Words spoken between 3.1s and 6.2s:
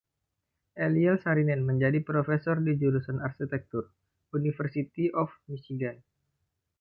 Arsitektur, University of Michigan.